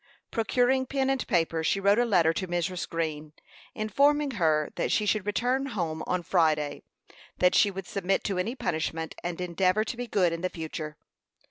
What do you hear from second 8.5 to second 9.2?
punishment,